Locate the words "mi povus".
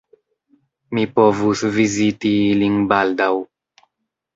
0.93-1.63